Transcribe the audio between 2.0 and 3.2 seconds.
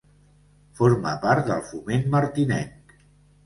Martinenc.